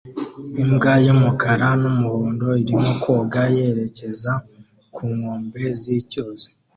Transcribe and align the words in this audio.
Imbwa 0.61 0.93
y'umukara 1.05 1.67
n'umuhondo 1.81 2.47
irimo 2.61 2.91
koga 3.03 3.41
yerekeza 3.55 4.31
ku 4.93 5.03
nkombe 5.15 5.63
z'icyuzi 5.81 6.49